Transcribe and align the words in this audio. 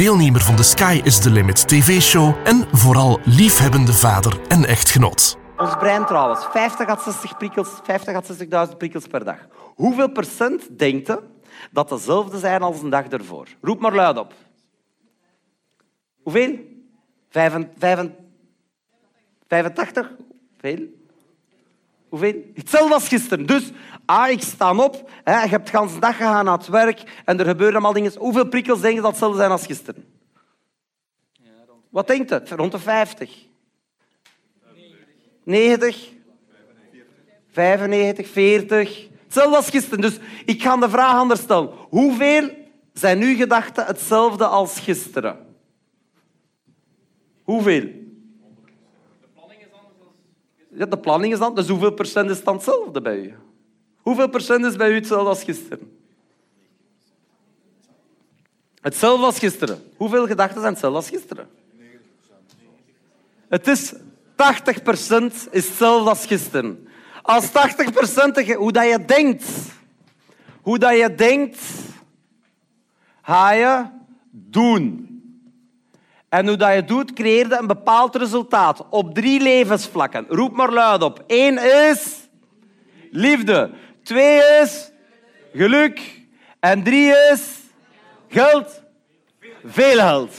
deelnemer 0.00 0.40
van 0.40 0.56
de 0.56 0.62
Sky 0.62 1.00
is 1.04 1.20
the 1.20 1.30
Limit 1.30 1.68
TV-show 1.68 2.34
en 2.44 2.68
vooral 2.72 3.20
liefhebbende 3.24 3.92
vader 3.92 4.40
en 4.48 4.64
echtgenoot. 4.64 5.38
Ons 5.56 5.76
brein 5.76 6.06
trouwens, 6.06 6.44
50 6.44 6.88
à 6.88 6.96
60 6.96 7.36
prikkels, 7.36 7.68
50 7.82 8.14
à 8.14 8.22
60.000 8.70 8.76
prikkels 8.76 9.06
per 9.06 9.24
dag. 9.24 9.46
Hoeveel 9.74 10.08
procent 10.08 10.78
denkt 10.78 11.16
dat 11.70 11.88
dezelfde 11.88 12.38
zijn 12.38 12.62
als 12.62 12.82
een 12.82 12.90
dag 12.90 13.06
ervoor? 13.06 13.46
Roep 13.60 13.80
maar 13.80 13.94
luid 13.94 14.18
op. 14.18 14.34
Hoeveel? 16.22 16.58
85? 17.30 20.10
Veel? 20.60 20.99
Hoeveel? 22.10 22.34
Hetzelfde 22.54 22.94
als 22.94 23.08
gisteren. 23.08 23.46
Dus, 23.46 23.70
ah, 24.04 24.30
ik 24.30 24.42
sta 24.42 24.76
op, 24.76 25.10
hè, 25.24 25.42
je 25.42 25.48
hebt 25.48 25.72
de 25.72 25.78
hele 25.78 26.00
dag 26.00 26.16
gegaan 26.16 26.44
naar 26.44 26.58
het 26.58 26.68
werk 26.68 27.22
en 27.24 27.38
er 27.38 27.46
gebeuren 27.46 27.74
allemaal 27.74 27.92
dingen. 27.92 28.12
Hoeveel 28.18 28.48
prikkels 28.48 28.80
denk 28.80 28.94
je 28.94 29.00
dat 29.00 29.10
hetzelfde 29.10 29.38
zijn 29.38 29.50
als 29.50 29.66
gisteren? 29.66 30.04
Wat 31.90 32.06
denkt 32.06 32.30
het? 32.30 32.50
Rond 32.50 32.72
de 32.72 32.78
50? 32.78 33.46
90? 35.44 36.08
95? 37.50 38.28
40? 38.28 39.08
Hetzelfde 39.24 39.56
als 39.56 39.70
gisteren. 39.70 40.00
Dus 40.00 40.18
ik 40.44 40.62
ga 40.62 40.76
de 40.76 40.90
vraag 40.90 41.14
anders 41.14 41.40
stellen. 41.40 41.70
Hoeveel 41.88 42.50
zijn 42.92 43.22
uw 43.22 43.36
gedachten 43.36 43.86
hetzelfde 43.86 44.46
als 44.46 44.80
gisteren? 44.80 45.46
Hoeveel? 47.42 47.99
Ja, 50.74 50.86
de 50.86 50.98
planning 50.98 51.32
is 51.32 51.38
dan. 51.38 51.54
Dus 51.54 51.68
hoeveel 51.68 51.92
procent 51.92 52.30
is 52.30 52.44
dan 52.44 52.54
hetzelfde 52.54 53.00
bij 53.00 53.18
u? 53.18 53.34
Hoeveel 53.96 54.28
procent 54.28 54.64
is 54.64 54.76
bij 54.76 54.90
u 54.90 54.94
hetzelfde 54.94 55.28
als 55.28 55.44
gisteren? 55.44 55.98
Hetzelfde 58.80 59.24
als 59.24 59.38
gisteren. 59.38 59.82
Hoeveel 59.96 60.26
gedachten 60.26 60.60
zijn 60.60 60.72
hetzelfde 60.72 60.98
als 60.98 61.08
gisteren? 61.08 61.48
Het 63.48 63.66
is 63.66 63.92
80% 63.92 65.48
is 65.50 65.66
hetzelfde 65.68 66.08
als 66.08 66.26
gisteren. 66.26 66.88
Als 67.22 67.50
80% 67.52 68.34
de- 68.34 68.54
hoe 68.54 68.72
dat 68.72 68.84
je 68.88 69.04
denkt, 69.04 69.44
hoe 70.62 70.78
dat 70.78 70.96
je 70.96 71.14
denkt, 71.14 71.58
ga 73.22 73.50
je 73.52 73.84
doen. 74.30 75.09
En 76.30 76.46
hoe 76.46 76.56
dat 76.56 76.74
je 76.74 76.84
doet, 76.84 77.12
creëer 77.12 77.48
je 77.48 77.58
een 77.58 77.66
bepaald 77.66 78.16
resultaat 78.16 78.84
op 78.90 79.14
drie 79.14 79.40
levensvlakken. 79.40 80.26
Roep 80.28 80.52
maar 80.52 80.72
luid 80.72 81.02
op. 81.02 81.24
Eén 81.26 81.58
is 81.58 82.28
liefde. 83.10 83.70
Twee 84.02 84.40
is 84.62 84.90
geluk. 85.52 86.22
En 86.60 86.82
drie 86.82 87.12
is 87.32 87.58
geld. 88.28 88.82
Veel 89.64 89.98
geld. 89.98 90.34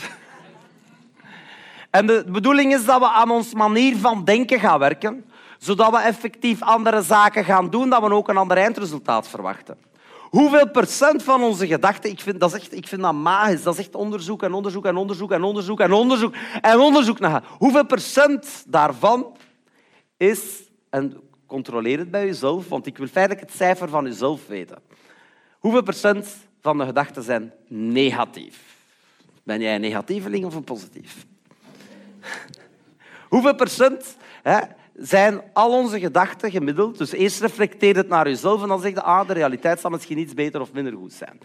En 1.89 2.05
de 2.05 2.26
bedoeling 2.28 2.73
is 2.73 2.86
dat 2.86 3.00
we 3.00 3.08
aan 3.09 3.30
ons 3.30 3.53
manier 3.53 3.98
van 3.98 4.23
denken 4.26 4.59
gaan 4.59 4.80
werken, 4.80 5.26
zodat 5.58 5.92
we 5.92 5.98
effectief 5.98 6.61
andere 6.61 7.02
zaken 7.02 7.45
gaan 7.45 7.70
doen, 7.70 7.89
dat 7.89 8.02
we 8.02 8.14
ook 8.14 8.30
een 8.30 8.38
ander 8.38 8.58
eindresultaat 8.58 9.28
verwachten. 9.28 9.77
Hoeveel 10.31 10.69
procent 10.69 11.23
van 11.23 11.43
onze 11.43 11.67
gedachten, 11.67 12.09
ik 12.09 12.19
vind 12.19 12.39
dat, 12.39 12.53
echt, 12.53 12.75
ik 12.75 12.87
vind 12.87 13.02
dat 13.02 13.14
magisch, 13.14 13.64
dat 13.64 13.73
is 13.73 13.80
echt 13.80 13.95
onderzoek 13.95 14.43
en 14.43 14.53
onderzoek 14.53 14.86
en 14.86 14.95
onderzoek 14.95 15.31
en 15.31 15.43
onderzoek 15.43 15.80
en 15.80 15.92
onderzoek 15.92 16.36
en 16.61 16.80
onderzoek 16.80 17.19
naar. 17.19 17.43
Hoeveel 17.58 17.86
procent 17.86 18.64
daarvan 18.67 19.36
is, 20.17 20.61
en 20.89 21.21
controleer 21.45 21.97
het 21.97 22.11
bij 22.11 22.25
jezelf, 22.25 22.69
want 22.69 22.86
ik 22.86 22.97
wil 22.97 23.08
feitelijk 23.08 23.45
het 23.45 23.55
cijfer 23.55 23.89
van 23.89 24.05
jezelf 24.05 24.47
weten. 24.47 24.77
Hoeveel 25.59 25.83
procent 25.83 26.27
van 26.61 26.77
de 26.77 26.86
gedachten 26.86 27.23
zijn 27.23 27.53
negatief? 27.67 28.63
Ben 29.43 29.61
jij 29.61 29.75
een 29.75 29.81
negatieveling 29.81 30.45
of 30.45 30.55
een 30.55 30.63
positief? 30.63 31.25
Hoeveel 33.30 33.55
procent 33.55 34.17
hè, 34.43 34.59
zijn 34.94 35.42
al 35.54 35.72
onze 35.72 36.00
gedachten 36.00 36.52
gemiddeld? 36.52 36.98
Dus 36.98 37.12
eerst 37.12 37.42
reflecteer 37.42 37.96
het 37.96 38.08
naar 38.08 38.28
jezelf 38.28 38.62
en 38.62 38.68
dan 38.68 38.82
zeg 38.82 38.94
je, 38.94 39.02
ah, 39.02 39.28
de 39.28 39.34
realiteit 39.34 39.80
zal 39.80 39.90
misschien 39.90 40.18
iets 40.18 40.34
beter 40.34 40.62
of 40.62 40.74
minder 40.74 40.94
goed 40.94 41.14
zijn. 41.14 41.40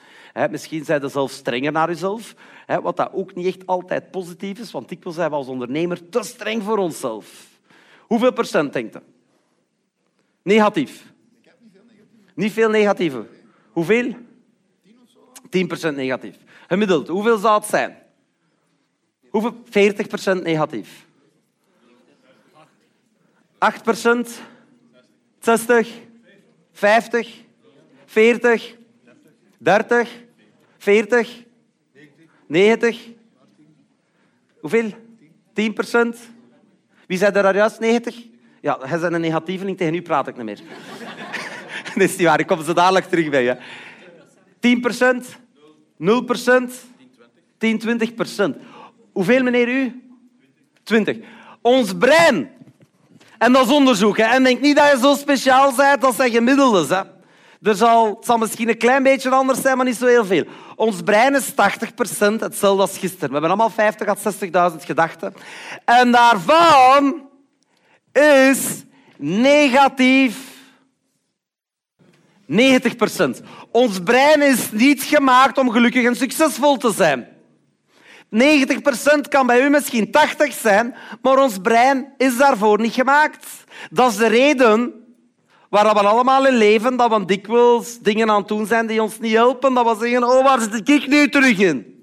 Misschien 0.50 0.84
zijn 0.84 1.00
je 1.00 1.08
zelf 1.08 1.30
strenger 1.30 1.72
naar 1.72 1.88
jezelf, 1.88 2.34
wat 2.82 2.96
dat 2.96 3.12
ook 3.12 3.34
niet 3.34 3.46
echt 3.46 3.66
altijd 3.66 4.10
positief 4.10 4.58
is, 4.58 4.70
want 4.70 4.88
dikwijls 4.88 5.16
zijn 5.16 5.30
we 5.30 5.36
als 5.36 5.46
ondernemer 5.46 6.08
te 6.08 6.22
streng 6.22 6.62
voor 6.62 6.78
onszelf. 6.78 7.46
Hoeveel 8.00 8.32
procent 8.32 8.72
denkt 8.72 8.94
je? 8.94 9.02
Negatief. 10.42 11.12
Niet 12.34 12.52
veel 12.52 12.70
negatieve. 12.70 13.26
Hoeveel? 13.70 14.16
10% 15.90 15.94
negatief. 15.94 16.36
Gemiddeld, 16.68 17.08
hoeveel 17.08 17.38
zou 17.38 17.54
het 17.54 17.68
zijn? 17.68 17.96
Hoeveel? 19.30 19.54
40% 20.38 20.42
negatief. 20.42 21.05
8%, 23.66 24.28
60, 25.40 25.88
50, 26.72 27.44
40, 28.06 28.76
30, 29.58 30.08
40, 30.78 31.44
90. 32.46 33.08
Hoeveel? 34.60 34.92
10%? 35.52 36.16
Wie 37.06 37.18
zei 37.18 37.32
daar 37.32 37.54
juist? 37.54 37.80
90? 37.80 38.26
Ja, 38.60 38.78
hij 38.80 38.96
is 38.96 39.02
een 39.02 39.20
negatieveling, 39.20 39.76
tegen 39.76 39.94
u 39.94 40.02
praat 40.02 40.28
ik 40.28 40.36
niet 40.36 40.44
meer. 40.44 40.60
Dat 41.94 42.08
is 42.08 42.16
niet 42.16 42.26
waar, 42.26 42.40
ik 42.40 42.46
kom 42.46 42.64
zo 42.64 42.72
dadelijk 42.72 43.06
terug 43.06 43.30
bij 43.30 43.42
je. 43.42 43.56
10%? 45.20 45.24
0%? 45.98 46.72
10, 47.58 47.80
20%. 48.56 48.56
Hoeveel, 49.12 49.42
meneer 49.42 49.68
u? 49.68 50.02
20. 50.82 51.18
Ons 51.60 51.96
brein. 51.96 52.50
En 53.38 53.52
dat 53.52 53.66
is 53.66 53.72
onderzoek. 53.72 54.18
En 54.18 54.42
denk 54.42 54.60
niet 54.60 54.76
dat 54.76 54.90
je 54.90 54.98
zo 54.98 55.14
speciaal 55.14 55.74
bent, 55.74 56.00
dat 56.00 56.14
zijn 56.14 56.30
gemiddeldes. 56.30 56.88
Zal, 57.60 58.06
het 58.06 58.24
zal 58.24 58.38
misschien 58.38 58.68
een 58.68 58.78
klein 58.78 59.02
beetje 59.02 59.30
anders 59.30 59.60
zijn, 59.60 59.76
maar 59.76 59.86
niet 59.86 59.96
zo 59.96 60.06
heel 60.06 60.24
veel. 60.24 60.44
Ons 60.76 61.02
brein 61.02 61.34
is 61.34 61.50
80% 61.50 61.54
hetzelfde 62.38 62.82
als 62.82 62.98
gisteren. 62.98 63.26
We 63.26 63.32
hebben 63.32 63.50
allemaal 63.50 63.70
50 63.70 64.08
à 64.08 64.70
60.000 64.70 64.76
gedachten. 64.84 65.34
En 65.84 66.10
daarvan 66.10 67.28
is 68.12 68.84
negatief 69.16 70.36
90%. 72.46 72.46
Ons 73.70 74.00
brein 74.04 74.42
is 74.42 74.70
niet 74.72 75.02
gemaakt 75.02 75.58
om 75.58 75.70
gelukkig 75.70 76.04
en 76.04 76.16
succesvol 76.16 76.76
te 76.76 76.92
zijn. 76.92 77.35
90% 78.30 79.28
kan 79.28 79.46
bij 79.46 79.64
u 79.64 79.68
misschien 79.68 80.10
80 80.10 80.52
zijn, 80.52 80.94
maar 81.22 81.38
ons 81.38 81.58
brein 81.58 82.12
is 82.16 82.36
daarvoor 82.36 82.80
niet 82.80 82.94
gemaakt. 82.94 83.46
Dat 83.90 84.10
is 84.10 84.16
de 84.16 84.26
reden 84.26 84.92
waar 85.70 85.94
we 85.94 86.00
allemaal 86.00 86.46
in 86.46 86.56
leven, 86.56 86.96
dat 86.96 87.10
we 87.10 87.24
dikwijls 87.24 87.98
dingen 87.98 88.30
aan 88.30 88.38
het 88.38 88.48
doen 88.48 88.66
zijn 88.66 88.86
die 88.86 89.02
ons 89.02 89.18
niet 89.18 89.32
helpen. 89.32 89.74
Dat 89.74 89.98
we 89.98 90.06
zeggen, 90.06 90.28
oh, 90.28 90.44
waar 90.44 90.60
zit 90.60 90.88
ik 90.88 91.06
nu 91.06 91.28
terug 91.28 91.58
in? 91.58 91.94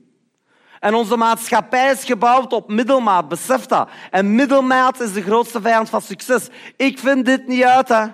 En 0.80 0.94
onze 0.94 1.18
maatschappij 1.18 1.92
is 1.92 2.04
gebouwd 2.04 2.54
op 2.54 2.70
middelmaat, 2.70 3.28
besef 3.28 3.66
dat. 3.66 3.90
En 4.12 4.36
middelmaat 4.36 5.00
is 5.00 5.14
de 5.14 5.22
grootste 5.22 5.62
vijand 5.62 5.90
van 5.90 6.02
succes. 6.02 6.48
Ik 6.78 7.00
vind 7.00 7.26
dit 7.26 7.48
niet 7.48 7.64
uit. 7.64 7.88
Hè. 7.88 8.06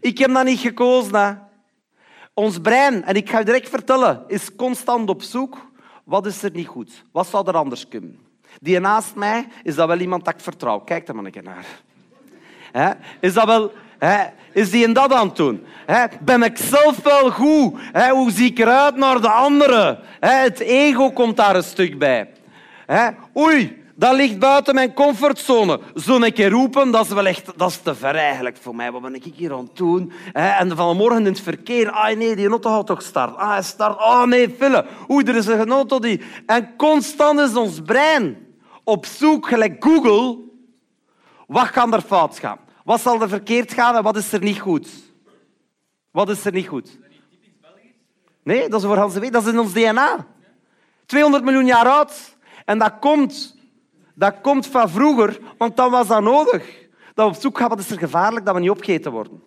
Ik 0.00 0.18
heb 0.18 0.34
dat 0.34 0.44
niet 0.44 0.60
gekozen. 0.60 1.14
Hè. 1.14 1.32
Ons 2.34 2.58
brein, 2.60 3.04
en 3.04 3.14
ik 3.14 3.30
ga 3.30 3.38
je 3.38 3.44
direct 3.44 3.68
vertellen, 3.68 4.24
is 4.26 4.54
constant 4.56 5.08
op 5.08 5.22
zoek. 5.22 5.67
Wat 6.08 6.26
is 6.26 6.42
er 6.42 6.50
niet 6.50 6.66
goed? 6.66 7.04
Wat 7.12 7.26
zou 7.26 7.48
er 7.48 7.56
anders 7.56 7.88
kunnen? 7.88 8.18
Die 8.60 8.80
naast 8.80 9.14
mij, 9.14 9.46
is 9.62 9.74
dat 9.74 9.86
wel 9.86 9.98
iemand 9.98 10.24
dat 10.24 10.34
ik 10.34 10.40
vertrouw? 10.40 10.78
Kijk 10.78 11.08
er 11.08 11.14
maar 11.14 11.24
een 11.24 11.30
keer 11.30 11.42
naar. 12.72 12.96
Is 13.20 13.32
dat 13.32 13.44
wel... 13.46 13.72
Is 14.52 14.70
die 14.70 14.84
in 14.84 14.92
dat 14.92 15.12
aan 15.12 15.26
het 15.26 15.36
doen? 15.36 15.64
Ben 16.20 16.42
ik 16.42 16.56
zelf 16.56 17.02
wel 17.02 17.30
goed? 17.30 17.80
Hoe 18.10 18.30
zie 18.30 18.50
ik 18.50 18.58
eruit 18.58 18.96
naar 18.96 19.20
de 19.20 19.30
anderen? 19.30 19.98
Het 20.20 20.60
ego 20.60 21.10
komt 21.10 21.36
daar 21.36 21.56
een 21.56 21.62
stuk 21.62 21.98
bij. 21.98 22.30
Oei, 23.36 23.82
dat 23.98 24.14
ligt 24.14 24.38
buiten 24.38 24.74
mijn 24.74 24.94
comfortzone. 24.94 25.80
Zo'n 25.94 26.32
keer 26.32 26.50
roepen, 26.50 26.90
dat 26.90 27.04
is 27.04 27.12
wel 27.12 27.26
echt 27.26 27.52
dat 27.56 27.70
is 27.70 27.76
te 27.76 27.94
ver 27.94 28.14
eigenlijk 28.14 28.56
voor 28.56 28.74
mij. 28.74 28.90
Wat 28.92 29.02
ben 29.02 29.14
ik 29.14 29.24
hier 29.34 29.52
aan 29.52 29.58
het 29.64 29.76
doen? 29.76 30.12
En 30.32 30.76
vanmorgen 30.76 31.18
in 31.18 31.24
het 31.24 31.40
verkeer. 31.40 31.90
Ah 31.90 32.16
nee, 32.16 32.36
die 32.36 32.48
auto 32.48 32.70
gaat 32.70 32.86
toch 32.86 33.02
starten. 33.02 33.36
Ah, 33.36 33.50
hij 33.50 33.62
start. 33.62 33.98
Oh 33.98 34.24
nee, 34.24 34.54
Fille. 34.58 34.86
Oei, 35.10 35.24
er 35.24 35.36
is 35.36 35.46
een 35.46 35.70
auto 35.70 35.98
die... 35.98 36.20
En 36.46 36.76
constant 36.76 37.40
is 37.40 37.54
ons 37.54 37.80
brein 37.80 38.46
op 38.84 39.06
zoek, 39.06 39.48
gelijk 39.48 39.84
Google, 39.84 40.38
Wat 41.46 41.70
kan 41.70 41.94
er 41.94 42.00
fout 42.00 42.38
gaan? 42.38 42.58
Wat 42.84 43.00
zal 43.00 43.22
er 43.22 43.28
verkeerd 43.28 43.72
gaan 43.72 43.96
en 43.96 44.02
wat 44.02 44.16
is 44.16 44.32
er 44.32 44.42
niet 44.42 44.60
goed? 44.60 44.88
Wat 46.10 46.28
is 46.28 46.44
er 46.44 46.52
niet 46.52 46.68
goed? 46.68 46.98
Nee, 48.42 48.68
dat 48.68 48.80
is 48.80 48.86
voor 48.86 48.96
Hans 48.96 49.14
Dat 49.14 49.46
is 49.46 49.52
in 49.52 49.58
ons 49.58 49.72
DNA. 49.72 50.26
200 51.06 51.44
miljoen 51.44 51.66
jaar 51.66 51.86
oud. 51.86 52.36
En 52.64 52.78
dat 52.78 52.92
komt, 53.00 53.57
dat 54.18 54.40
komt 54.40 54.66
van 54.66 54.90
vroeger, 54.90 55.38
want 55.58 55.76
dan 55.76 55.90
was 55.90 56.06
dat 56.06 56.22
nodig. 56.22 56.86
Dat 57.14 57.28
we 57.28 57.34
op 57.34 57.40
zoek 57.40 57.58
gaan, 57.58 57.68
wat 57.68 57.78
is 57.78 57.90
er 57.90 57.98
gevaarlijk, 57.98 58.44
dat 58.44 58.54
we 58.54 58.60
niet 58.60 58.70
opgegeten 58.70 59.12
worden. 59.12 59.42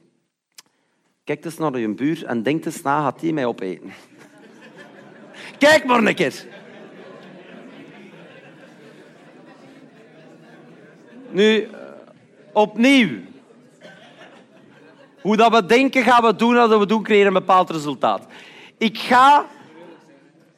Kijk 1.23 1.45
eens 1.45 1.57
naar 1.57 1.79
je 1.79 1.93
buur 1.93 2.25
en 2.25 2.43
denk 2.43 2.65
eens 2.65 2.81
na, 2.81 3.01
gaat 3.01 3.19
die 3.19 3.33
mij 3.33 3.45
opeten? 3.45 3.93
Kijk 5.57 5.85
maar 5.85 6.03
een 6.03 6.15
keer. 6.15 6.45
Nu, 11.29 11.67
opnieuw. 12.53 13.19
Hoe 15.21 15.37
dat 15.37 15.51
we 15.51 15.65
denken, 15.65 16.03
gaan 16.03 16.23
we 16.23 16.35
doen. 16.35 16.53
Dat 16.53 16.79
we 16.79 16.85
doen, 16.85 17.03
creëren 17.03 17.27
een 17.27 17.33
bepaald 17.33 17.69
resultaat. 17.69 18.25
Ik 18.77 18.97
ga, 18.97 19.45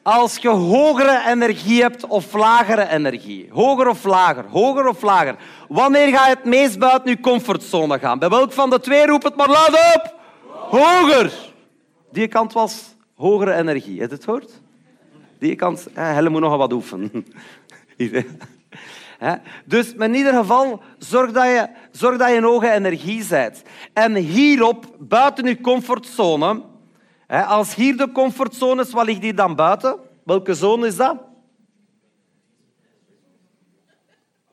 als 0.04 0.36
je 0.36 0.48
hogere 0.48 1.22
energie 1.26 1.82
hebt 1.82 2.06
of 2.06 2.32
lagere 2.32 2.88
energie. 2.88 3.48
Hoger 3.50 3.88
of 3.88 4.04
lager, 4.04 4.44
hoger 4.50 4.88
of 4.88 5.02
lager. 5.02 5.36
Wanneer 5.68 6.08
ga 6.08 6.28
je 6.28 6.34
het 6.34 6.44
meest 6.44 6.78
buiten 6.78 7.10
je 7.10 7.20
comfortzone 7.20 7.98
gaan? 7.98 8.18
Bij 8.18 8.28
welk 8.28 8.52
van 8.52 8.70
de 8.70 8.80
twee 8.80 9.06
roep 9.06 9.22
het 9.22 9.36
maar 9.36 9.48
luid 9.48 9.94
op? 9.94 10.14
Hoger. 10.50 11.32
Die 12.12 12.28
kant 12.28 12.52
was 12.52 12.94
hogere 13.14 13.54
energie. 13.54 14.00
Heb 14.00 14.08
je 14.08 14.14
het 14.14 14.24
gehoord? 14.24 14.50
Die 15.38 15.56
kant, 15.56 15.86
Helle 15.92 16.28
moet 16.28 16.40
nog 16.40 16.56
wat 16.56 16.72
oefenen. 16.72 17.26
Dus 19.64 19.94
in 19.94 20.14
ieder 20.14 20.32
geval, 20.32 20.82
zorg 20.98 21.32
dat 21.32 21.44
je, 21.44 21.68
zorg 21.90 22.18
dat 22.18 22.28
je 22.28 22.36
een 22.36 22.42
hoge 22.42 22.70
energie 22.70 23.26
bent. 23.28 23.62
En 23.92 24.14
hierop, 24.14 24.86
buiten 24.98 25.46
je 25.46 25.60
comfortzone, 25.60 26.62
als 27.28 27.74
hier 27.74 27.96
de 27.96 28.12
comfortzone 28.12 28.82
is, 28.82 28.90
wat 28.90 29.06
ligt 29.06 29.22
hier 29.22 29.34
dan 29.34 29.54
buiten? 29.54 29.98
Welke 30.24 30.54
zone 30.54 30.86
is 30.86 30.96
dat? 30.96 31.16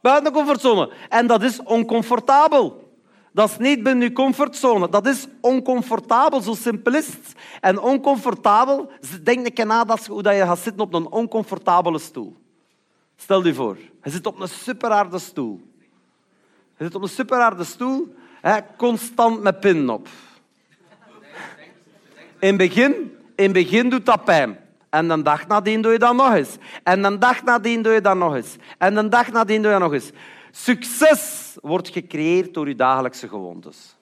Buiten 0.02 0.24
de 0.24 0.40
comfortzone. 0.40 0.94
En 1.10 1.28
dat 1.28 1.44
is 1.44 1.64
oncomfortabel. 1.64 2.90
Dat 3.34 3.50
is 3.50 3.58
niet 3.58 3.84
binnen 3.84 4.08
je 4.08 4.14
comfortzone. 4.14 4.90
Dat 4.90 5.08
is 5.08 5.28
oncomfortabel, 5.42 6.42
zo 6.42 6.54
simpel 6.54 6.96
is 6.96 7.08
het. 7.08 7.34
En 7.62 7.80
oncomfortabel, 7.80 8.92
denk 9.24 9.46
een 9.46 9.54
keer 9.54 9.66
na 9.66 9.84
dat, 9.84 10.06
hoe 10.06 10.34
je 10.34 10.46
gaat 10.46 10.60
zitten 10.60 10.82
op 10.82 10.94
een 10.94 11.08
oncomfortabele 11.08 12.00
stoel. 12.00 12.36
Stel 13.16 13.46
je 13.46 13.54
voor, 13.54 13.78
je 14.04 14.10
zit 14.10 14.26
op 14.26 14.40
een 14.40 14.48
superharde 14.48 15.20
stoel. 15.20 15.62
Je 16.78 16.84
zit 16.84 16.96
op 16.96 17.02
een 17.02 17.10
superharde 17.10 17.64
stoel, 17.64 18.16
constant 18.78 19.42
met 19.42 19.60
pinnen 19.60 19.90
op. 19.90 20.08
In 22.42 22.48
het 22.48 22.58
begin, 22.58 23.18
in 23.36 23.52
begin 23.52 23.90
doet 23.90 24.06
dat 24.06 24.24
pijn. 24.24 24.58
En 24.90 25.10
een 25.10 25.24
dag 25.24 25.48
nadien 25.48 25.82
doe 25.82 25.92
je 25.92 26.00
dat 26.00 26.16
nog 26.16 26.34
eens. 26.34 26.58
En 26.84 27.04
een 27.04 27.20
dag 27.20 27.44
nadien 27.44 27.82
doe 27.82 27.94
je 27.94 28.02
dat 28.02 28.16
nog 28.16 28.36
eens. 28.36 28.56
En 28.78 28.96
een 28.96 29.10
dag 29.10 29.32
nadien 29.32 29.62
doe 29.62 29.72
je 29.72 29.80
dat 29.80 29.90
nog 29.90 29.94
eens. 29.94 30.12
Succes 30.52 31.56
wordt 31.62 31.90
gecreëerd 31.90 32.54
door 32.54 32.68
je 32.68 32.76
dagelijkse 32.76 33.28
gewoontes. 33.28 33.96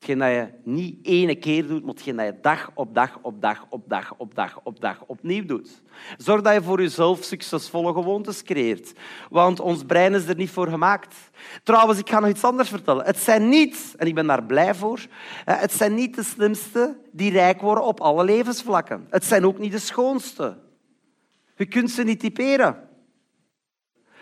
Hetgeen 0.00 0.18
dat 0.18 0.28
je 0.28 0.70
niet 0.70 1.06
ene 1.06 1.34
keer 1.34 1.66
doet, 1.66 1.80
maar 1.80 1.94
hetgeen 1.94 2.16
dat 2.16 2.26
je 2.26 2.38
dag 2.40 2.70
op 2.74 2.94
dag 2.94 3.18
op 3.22 3.40
dag 3.40 3.66
op 3.68 3.88
dag 3.88 4.14
op 4.16 4.34
dag 4.34 4.60
op 4.62 4.80
dag 4.80 5.04
opnieuw 5.06 5.44
doet. 5.44 5.82
Zorg 6.16 6.42
dat 6.42 6.54
je 6.54 6.62
voor 6.62 6.80
jezelf 6.80 7.24
succesvolle 7.24 7.92
gewoontes 7.92 8.42
creëert. 8.42 8.92
Want 9.30 9.60
ons 9.60 9.84
brein 9.84 10.14
is 10.14 10.26
er 10.26 10.36
niet 10.36 10.50
voor 10.50 10.68
gemaakt. 10.68 11.14
Trouwens, 11.62 11.98
ik 11.98 12.08
ga 12.08 12.20
nog 12.20 12.28
iets 12.28 12.44
anders 12.44 12.68
vertellen. 12.68 13.04
Het 13.04 13.18
zijn 13.18 13.48
niet, 13.48 13.94
en 13.96 14.06
ik 14.06 14.14
ben 14.14 14.26
daar 14.26 14.44
blij 14.44 14.74
voor, 14.74 15.06
het 15.44 15.72
zijn 15.72 15.94
niet 15.94 16.14
de 16.14 16.22
slimste 16.22 16.96
die 17.12 17.30
rijk 17.30 17.60
worden 17.60 17.84
op 17.84 18.00
alle 18.00 18.24
levensvlakken. 18.24 19.06
Het 19.10 19.24
zijn 19.24 19.46
ook 19.46 19.58
niet 19.58 19.72
de 19.72 19.78
schoonste. 19.78 20.58
Je 21.56 21.66
kunt 21.66 21.90
ze 21.90 22.02
niet 22.02 22.20
typeren. 22.20 22.88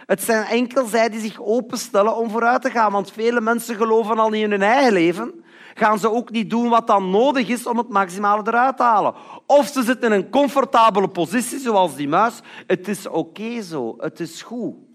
Het 0.07 0.23
zijn 0.23 0.45
enkel 0.45 0.87
zij 0.87 1.09
die 1.09 1.21
zich 1.21 1.41
openstellen 1.41 2.17
om 2.17 2.31
vooruit 2.31 2.63
te 2.63 2.71
gaan. 2.71 2.93
Want 2.93 3.13
vele 3.13 3.41
mensen 3.41 3.77
geloven 3.77 4.19
al 4.19 4.31
niet 4.31 4.43
in 4.43 4.51
hun 4.51 4.63
eigen 4.63 4.93
leven 4.93 5.43
gaan 5.79 5.99
ze 5.99 6.13
ook 6.13 6.31
niet 6.31 6.51
doen 6.51 6.69
wat 6.69 6.87
dan 6.87 7.11
nodig 7.11 7.49
is 7.49 7.67
om 7.67 7.79
het 7.79 7.89
maximale 7.89 8.43
eruit 8.47 8.77
te 8.77 8.83
halen. 8.83 9.15
Of 9.47 9.67
ze 9.67 9.83
zitten 9.83 10.13
in 10.13 10.19
een 10.19 10.31
comfortabele 10.31 11.09
positie, 11.09 11.59
zoals 11.59 11.95
die 11.95 12.09
muis. 12.09 12.41
Het 12.67 12.89
is 12.89 13.07
oké 13.07 13.63
zo, 13.63 13.95
het 13.99 14.21
is 14.21 14.43
goed. 14.43 14.88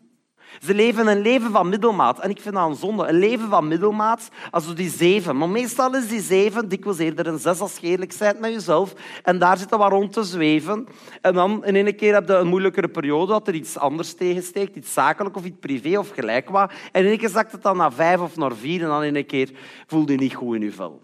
Ze 0.61 0.73
leven 0.73 1.07
een 1.07 1.21
leven 1.21 1.51
van 1.51 1.69
middelmaat. 1.69 2.19
En 2.19 2.29
ik 2.29 2.41
vind 2.41 2.55
dat 2.55 2.69
een 2.69 2.75
zonde. 2.75 3.07
Een 3.07 3.19
leven 3.19 3.49
van 3.49 3.67
middelmaat, 3.67 4.29
also 4.51 4.73
die 4.73 4.89
zeven. 4.89 5.37
Maar 5.37 5.49
meestal 5.49 5.95
is 5.95 6.07
die 6.07 6.21
zeven 6.21 6.69
dikwijls 6.69 6.99
eerder 6.99 7.27
een 7.27 7.39
zes 7.39 7.59
als 7.59 7.77
je 7.77 7.87
eerlijk 7.87 8.15
bent 8.19 8.39
met 8.39 8.51
jezelf. 8.51 8.93
En 9.23 9.39
daar 9.39 9.57
zit 9.57 9.71
er 9.71 9.77
wat 9.77 9.91
rond 9.91 10.13
te 10.13 10.23
zweven. 10.23 10.87
En 11.21 11.33
dan 11.33 11.65
in 11.65 11.75
een 11.75 11.95
keer 11.95 12.13
heb 12.13 12.27
je 12.27 12.35
een 12.35 12.47
moeilijkere 12.47 12.89
periode 12.89 13.31
dat 13.31 13.47
er 13.47 13.53
iets 13.53 13.77
anders 13.77 14.13
tegensteekt. 14.13 14.75
Iets 14.75 14.93
zakelijk 14.93 15.35
of 15.35 15.45
iets 15.45 15.59
privé 15.59 15.97
of 15.97 16.09
gelijk 16.09 16.49
wat. 16.49 16.71
En 16.91 17.05
in 17.05 17.11
een 17.11 17.17
keer 17.17 17.29
zakt 17.29 17.51
het 17.51 17.61
dan 17.61 17.77
naar 17.77 17.93
vijf 17.93 18.19
of 18.19 18.35
naar 18.35 18.55
vier. 18.55 18.81
En 18.81 18.87
dan 18.87 19.03
in 19.03 19.15
een 19.15 19.25
keer 19.25 19.49
voel 19.87 20.09
je 20.09 20.17
niet 20.17 20.35
goed 20.35 20.55
in 20.55 20.61
je 20.61 20.71
vel. 20.71 21.01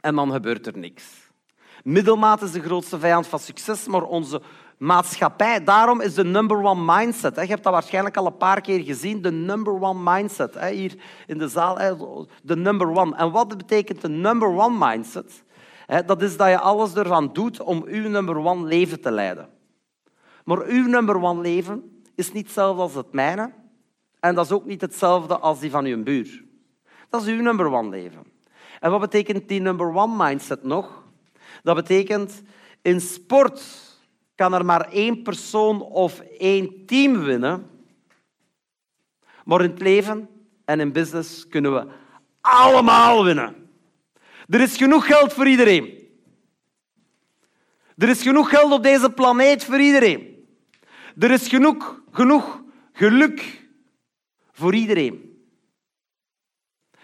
En 0.00 0.14
dan 0.14 0.32
gebeurt 0.32 0.66
er 0.66 0.78
niks. 0.78 1.29
Middelmaat 1.84 2.42
is 2.42 2.52
de 2.52 2.62
grootste 2.62 2.98
vijand 2.98 3.26
van 3.26 3.38
succes, 3.38 3.86
maar 3.86 4.02
onze 4.02 4.42
maatschappij. 4.78 5.64
Daarom 5.64 6.00
is 6.00 6.14
de 6.14 6.24
number 6.24 6.62
one 6.62 6.94
mindset. 6.94 7.34
Je 7.34 7.40
hebt 7.40 7.62
dat 7.62 7.72
waarschijnlijk 7.72 8.16
al 8.16 8.26
een 8.26 8.36
paar 8.36 8.60
keer 8.60 8.84
gezien. 8.84 9.22
De 9.22 9.30
number 9.32 9.82
one 9.82 10.12
mindset. 10.12 10.60
Hier 10.60 10.94
in 11.26 11.38
de 11.38 11.48
zaal. 11.48 11.76
De 12.42 12.56
number 12.56 12.88
one. 12.88 13.16
En 13.16 13.30
wat 13.30 13.56
betekent 13.56 14.00
de 14.00 14.08
number 14.08 14.48
one 14.48 14.86
mindset? 14.86 15.42
Dat 16.06 16.22
is 16.22 16.36
dat 16.36 16.48
je 16.48 16.58
alles 16.58 16.94
ervan 16.94 17.32
doet 17.32 17.60
om 17.60 17.84
uw 17.86 18.08
number 18.08 18.36
one 18.36 18.66
leven 18.66 19.00
te 19.00 19.10
leiden. 19.10 19.48
Maar 20.44 20.58
uw 20.66 20.86
number 20.86 21.22
one 21.22 21.40
leven 21.40 22.02
is 22.14 22.32
niet 22.32 22.44
hetzelfde 22.44 22.82
als 22.82 22.94
het 22.94 23.12
mijne. 23.12 23.52
En 24.20 24.34
dat 24.34 24.44
is 24.44 24.52
ook 24.52 24.64
niet 24.64 24.80
hetzelfde 24.80 25.38
als 25.38 25.60
die 25.60 25.70
van 25.70 25.84
uw 25.84 26.02
buur. 26.02 26.44
Dat 27.08 27.22
is 27.22 27.28
uw 27.28 27.42
number 27.42 27.72
one 27.72 27.88
leven. 27.88 28.22
En 28.80 28.90
wat 28.90 29.00
betekent 29.00 29.48
die 29.48 29.60
number 29.60 29.94
one 29.94 30.24
mindset 30.24 30.62
nog? 30.62 31.02
Dat 31.62 31.74
betekent 31.74 32.42
in 32.82 33.00
sport 33.00 33.62
kan 34.34 34.54
er 34.54 34.64
maar 34.64 34.88
één 34.88 35.22
persoon 35.22 35.82
of 35.82 36.20
één 36.38 36.86
team 36.86 37.22
winnen. 37.22 37.70
Maar 39.44 39.60
in 39.60 39.70
het 39.70 39.80
leven 39.80 40.28
en 40.64 40.80
in 40.80 40.92
business 40.92 41.48
kunnen 41.48 41.74
we 41.74 41.86
allemaal 42.40 43.24
winnen. 43.24 43.70
Er 44.48 44.60
is 44.60 44.76
genoeg 44.76 45.06
geld 45.06 45.32
voor 45.32 45.48
iedereen. 45.48 46.08
Er 47.96 48.08
is 48.08 48.22
genoeg 48.22 48.48
geld 48.48 48.72
op 48.72 48.82
deze 48.82 49.10
planeet 49.10 49.64
voor 49.64 49.80
iedereen. 49.80 50.46
Er 51.18 51.30
is 51.30 51.48
genoeg, 51.48 52.02
genoeg 52.10 52.62
geluk 52.92 53.68
voor 54.52 54.74
iedereen. 54.74 55.42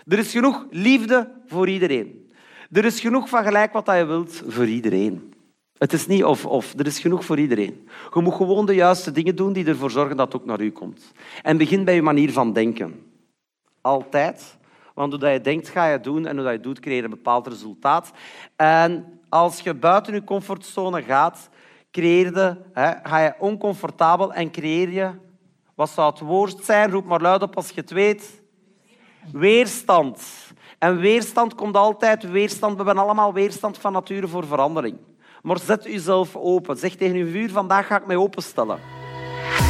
Er 0.04 0.18
is 0.18 0.30
genoeg 0.30 0.66
liefde 0.70 1.42
voor 1.46 1.68
iedereen. 1.68 2.25
Er 2.70 2.84
is 2.84 3.00
genoeg 3.00 3.28
van 3.28 3.44
gelijk 3.44 3.72
wat 3.72 3.86
je 3.86 4.04
wilt 4.04 4.42
voor 4.46 4.66
iedereen. 4.66 5.34
Het 5.78 5.92
is 5.92 6.06
niet 6.06 6.24
of-of. 6.24 6.74
Er 6.78 6.86
is 6.86 6.98
genoeg 6.98 7.24
voor 7.24 7.38
iedereen. 7.38 7.88
Je 8.14 8.20
moet 8.20 8.34
gewoon 8.34 8.66
de 8.66 8.74
juiste 8.74 9.12
dingen 9.12 9.36
doen 9.36 9.52
die 9.52 9.66
ervoor 9.66 9.90
zorgen 9.90 10.16
dat 10.16 10.32
het 10.32 10.42
ook 10.42 10.46
naar 10.46 10.60
u 10.60 10.70
komt. 10.70 11.12
En 11.42 11.56
begin 11.56 11.84
bij 11.84 11.94
je 11.94 12.02
manier 12.02 12.32
van 12.32 12.52
denken. 12.52 13.12
Altijd. 13.80 14.56
Want 14.94 15.12
hoe 15.12 15.28
je 15.28 15.40
denkt, 15.40 15.68
ga 15.68 15.86
je 15.86 16.00
doen. 16.00 16.26
En 16.26 16.38
hoe 16.38 16.50
je 16.50 16.60
doet, 16.60 16.80
creëer 16.80 16.96
je 16.96 17.02
een 17.02 17.10
bepaald 17.10 17.46
resultaat. 17.46 18.12
En 18.56 19.20
als 19.28 19.60
je 19.60 19.74
buiten 19.74 20.14
je 20.14 20.24
comfortzone 20.24 21.02
gaat, 21.02 21.48
creëer 21.90 22.34
je, 22.34 22.56
hè, 22.72 22.92
ga 23.02 23.18
je 23.18 23.34
oncomfortabel 23.38 24.32
en 24.32 24.50
creëer 24.50 24.90
je... 24.90 25.10
Wat 25.74 25.90
zou 25.90 26.10
het 26.10 26.20
woord 26.20 26.64
zijn? 26.64 26.90
Roep 26.90 27.04
maar 27.04 27.20
luid 27.20 27.42
op 27.42 27.56
als 27.56 27.68
je 27.68 27.80
het 27.80 27.90
weet. 27.90 28.42
Weerstand. 29.32 30.45
En 30.78 30.98
weerstand 30.98 31.54
komt 31.54 31.76
altijd 31.76 32.30
weerstand. 32.30 32.76
We 32.76 32.84
hebben 32.84 33.02
allemaal 33.02 33.32
weerstand 33.32 33.78
van 33.78 33.92
nature 33.92 34.28
voor 34.28 34.46
verandering. 34.46 34.96
Maar 35.42 35.58
zet 35.58 35.86
uzelf 35.86 36.36
open. 36.36 36.76
Zeg 36.76 36.94
tegen 36.94 37.16
uw 37.16 37.30
vuur, 37.30 37.50
vandaag 37.50 37.86
ga 37.86 37.96
ik 37.96 38.06
mij 38.06 38.16
openstellen. 38.16 38.78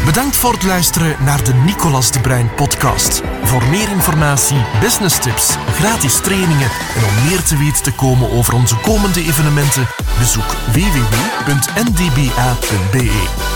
Bedankt 0.05 0.37
voor 0.37 0.53
het 0.53 0.63
luisteren 0.63 1.25
naar 1.25 1.45
de 1.45 1.55
Nicolas 1.55 2.13
de 2.13 2.21
Bruin 2.21 2.55
podcast. 2.55 3.23
Voor 3.43 3.63
meer 3.65 3.91
informatie, 3.91 4.65
business 4.81 5.19
tips, 5.21 5.57
gratis 5.73 6.21
trainingen 6.21 6.71
en 6.97 7.05
om 7.05 7.29
meer 7.29 7.43
te 7.43 7.57
weten 7.57 7.83
te 7.83 7.95
komen 7.95 8.31
over 8.31 8.55
onze 8.55 8.81
komende 8.81 9.21
evenementen, 9.21 9.87
bezoek 10.19 10.53
www.ndba.be 10.73 11.87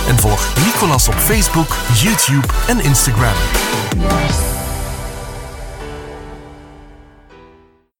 en 0.08 0.18
volg 0.18 0.54
Nicolas 0.64 1.08
op 1.08 1.14
Facebook, 1.14 1.76
YouTube 1.94 2.46
en 2.68 2.80
Instagram. 2.80 3.36